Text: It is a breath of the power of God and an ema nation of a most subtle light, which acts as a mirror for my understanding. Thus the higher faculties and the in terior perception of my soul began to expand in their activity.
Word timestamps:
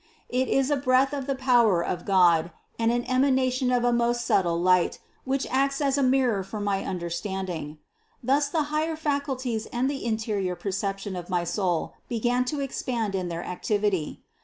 It 0.29 0.47
is 0.47 0.71
a 0.71 0.75
breath 0.75 1.13
of 1.13 1.27
the 1.27 1.35
power 1.35 1.85
of 1.85 2.05
God 2.05 2.49
and 2.79 2.91
an 2.91 3.05
ema 3.07 3.29
nation 3.29 3.71
of 3.71 3.83
a 3.83 3.93
most 3.93 4.25
subtle 4.25 4.59
light, 4.59 4.97
which 5.25 5.45
acts 5.51 5.79
as 5.79 5.95
a 5.95 6.01
mirror 6.01 6.41
for 6.41 6.59
my 6.59 6.83
understanding. 6.83 7.77
Thus 8.23 8.49
the 8.49 8.63
higher 8.73 8.95
faculties 8.95 9.67
and 9.67 9.87
the 9.87 10.03
in 10.03 10.17
terior 10.17 10.57
perception 10.59 11.15
of 11.15 11.29
my 11.29 11.43
soul 11.43 11.93
began 12.09 12.45
to 12.45 12.61
expand 12.61 13.13
in 13.13 13.27
their 13.27 13.43
activity. 13.43 14.23